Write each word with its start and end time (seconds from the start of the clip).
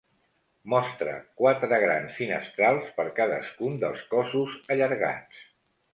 Mostra 0.73 1.11
quatre 1.41 1.79
grans 1.83 2.17
finestrals 2.21 2.89
per 2.97 3.07
cadascun 3.21 3.77
dels 3.85 4.03
cossos 4.15 4.57
allargats. 4.77 5.45